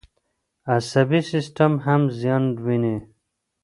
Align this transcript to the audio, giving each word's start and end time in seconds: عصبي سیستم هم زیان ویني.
عصبي 0.75 1.21
سیستم 1.31 1.73
هم 1.85 2.01
زیان 2.19 2.43
ویني. 2.65 2.95